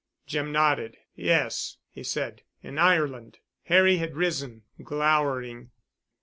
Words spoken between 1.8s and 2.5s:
he said,